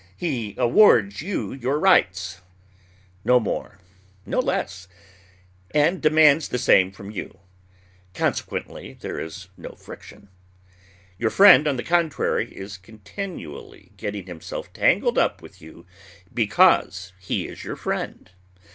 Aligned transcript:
He 0.17 0.55
awards 0.57 1.21
you 1.21 1.53
your 1.53 1.77
rights, 1.79 2.41
no 3.23 3.39
more, 3.39 3.77
no 4.25 4.39
less, 4.39 4.87
and 5.75 6.01
demands 6.01 6.47
the 6.49 6.57
same 6.57 6.91
from 6.91 7.11
you. 7.11 7.37
Consequently 8.15 8.93
there 8.99 9.19
is 9.19 9.49
no 9.57 9.73
friction. 9.73 10.29
Your 11.19 11.29
friend, 11.29 11.67
on 11.67 11.77
the 11.77 11.83
contrary, 11.83 12.51
is 12.51 12.77
continually 12.79 13.91
getting 13.95 14.25
himself 14.25 14.73
tangled 14.73 15.19
up 15.19 15.39
with 15.39 15.61
you 15.61 15.85
"because 16.33 17.13
he 17.19 17.47
is 17.47 17.63
your 17.63 17.75
friend." 17.75 18.31